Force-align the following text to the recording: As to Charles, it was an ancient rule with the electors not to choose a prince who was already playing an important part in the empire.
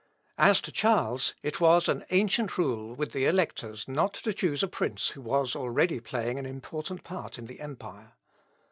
As 0.39 0.61
to 0.61 0.71
Charles, 0.71 1.35
it 1.43 1.61
was 1.61 1.87
an 1.87 2.03
ancient 2.09 2.57
rule 2.57 2.95
with 2.95 3.11
the 3.11 3.25
electors 3.27 3.87
not 3.87 4.15
to 4.15 4.33
choose 4.33 4.63
a 4.63 4.67
prince 4.67 5.09
who 5.09 5.21
was 5.21 5.55
already 5.55 5.99
playing 5.99 6.39
an 6.39 6.47
important 6.47 7.03
part 7.03 7.37
in 7.37 7.45
the 7.45 7.59
empire. 7.59 8.13